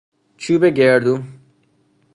چوب 0.37 0.65
گردو 0.65 1.23